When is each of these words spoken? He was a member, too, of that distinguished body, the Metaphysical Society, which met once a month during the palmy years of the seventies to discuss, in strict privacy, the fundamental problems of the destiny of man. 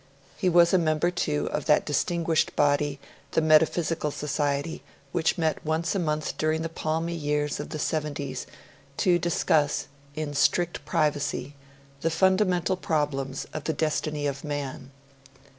He 0.35 0.49
was 0.49 0.73
a 0.73 0.79
member, 0.79 1.11
too, 1.11 1.47
of 1.51 1.65
that 1.65 1.85
distinguished 1.85 2.55
body, 2.55 2.99
the 3.33 3.39
Metaphysical 3.39 4.09
Society, 4.09 4.81
which 5.11 5.37
met 5.37 5.63
once 5.63 5.93
a 5.93 5.99
month 5.99 6.39
during 6.39 6.63
the 6.63 6.69
palmy 6.69 7.13
years 7.13 7.59
of 7.59 7.69
the 7.69 7.77
seventies 7.77 8.47
to 8.97 9.19
discuss, 9.19 9.85
in 10.15 10.33
strict 10.33 10.83
privacy, 10.85 11.53
the 11.99 12.09
fundamental 12.09 12.77
problems 12.77 13.45
of 13.53 13.65
the 13.65 13.73
destiny 13.73 14.25
of 14.25 14.43
man. 14.43 14.89